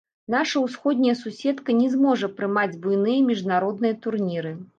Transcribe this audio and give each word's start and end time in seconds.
Наша 0.35 0.61
ўсходняя 0.61 1.13
суседка 1.19 1.75
не 1.81 1.89
зможа 1.97 2.31
прымаць 2.41 2.73
буйныя 2.87 3.19
міжнародныя 3.29 4.01
турніры. 4.09 4.57